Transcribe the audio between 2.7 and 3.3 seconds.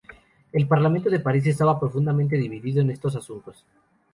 en estos